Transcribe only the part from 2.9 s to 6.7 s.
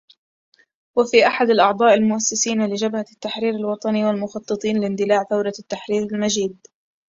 التحرير الوطني و المخططين لاندلاع ثورة التحرير المجيدة